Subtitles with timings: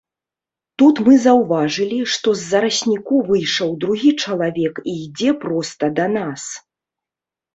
[0.81, 6.49] Тут мы заўважылі, што з зарасніку выйшаў другі чалавек і ідзе проста да нас.